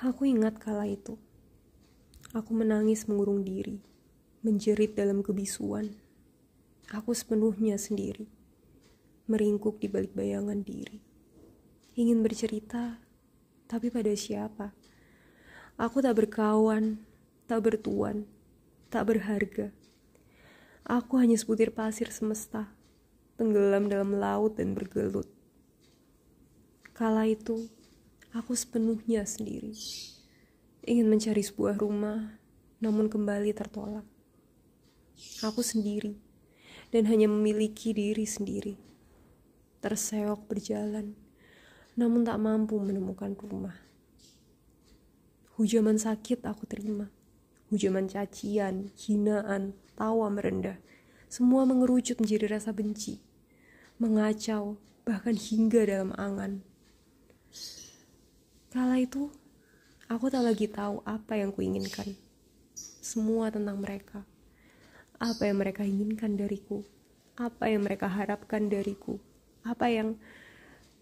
[0.00, 1.20] Aku ingat kala itu.
[2.32, 3.84] Aku menangis mengurung diri,
[4.40, 5.92] menjerit dalam kebisuan.
[6.88, 8.24] Aku sepenuhnya sendiri,
[9.28, 11.04] meringkuk di balik bayangan diri.
[12.00, 12.96] Ingin bercerita,
[13.68, 14.72] tapi pada siapa?
[15.76, 17.04] Aku tak berkawan,
[17.44, 18.24] tak bertuan,
[18.88, 19.68] tak berharga.
[20.88, 22.72] Aku hanya sebutir pasir semesta,
[23.36, 25.28] tenggelam dalam laut dan bergelut.
[26.96, 27.68] Kala itu,
[28.30, 29.74] Aku sepenuhnya sendiri.
[30.86, 32.38] Ingin mencari sebuah rumah,
[32.78, 34.06] namun kembali tertolak.
[35.42, 36.14] Aku sendiri,
[36.94, 38.78] dan hanya memiliki diri sendiri.
[39.82, 41.18] Terseok berjalan,
[41.98, 43.74] namun tak mampu menemukan rumah.
[45.58, 47.10] Hujaman sakit aku terima.
[47.74, 50.78] Hujaman cacian, hinaan, tawa merendah.
[51.26, 53.18] Semua mengerucut menjadi rasa benci.
[53.98, 56.69] Mengacau, bahkan hingga dalam angan.
[59.00, 59.32] Itu,
[60.12, 62.12] aku tak lagi tahu apa yang kuinginkan.
[63.00, 64.28] Semua tentang mereka.
[65.16, 66.84] Apa yang mereka inginkan dariku.
[67.32, 69.16] Apa yang mereka harapkan dariku.
[69.64, 70.20] Apa yang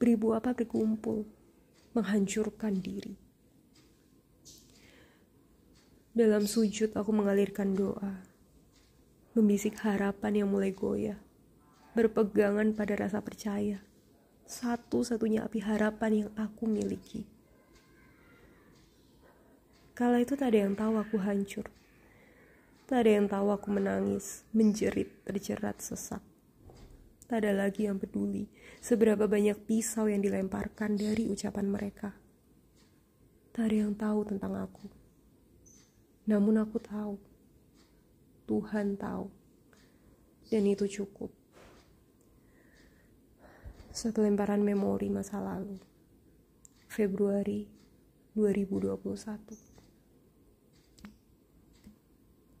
[0.00, 1.28] beribu apa berkumpul.
[1.92, 3.12] Menghancurkan diri.
[6.16, 8.24] Dalam sujud aku mengalirkan doa.
[9.36, 11.20] Membisik harapan yang mulai goyah.
[11.92, 13.84] Berpegangan pada rasa percaya.
[14.48, 17.41] Satu-satunya api harapan yang aku miliki.
[20.02, 21.70] Kala itu tak ada yang tahu aku hancur.
[22.90, 26.18] Tak ada yang tahu aku menangis, menjerit, terjerat sesak.
[27.30, 28.50] Tak ada lagi yang peduli
[28.82, 32.18] seberapa banyak pisau yang dilemparkan dari ucapan mereka.
[33.54, 34.90] Tak ada yang tahu tentang aku.
[36.26, 37.14] Namun aku tahu.
[38.50, 39.30] Tuhan tahu.
[40.50, 41.30] Dan itu cukup.
[43.94, 45.78] Satu lemparan memori masa lalu.
[46.90, 47.70] Februari
[48.34, 49.71] 2021